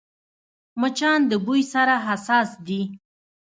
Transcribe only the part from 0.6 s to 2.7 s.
مچان د بوی سره حساس